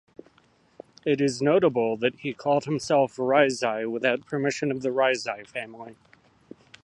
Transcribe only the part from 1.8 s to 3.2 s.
that he called himself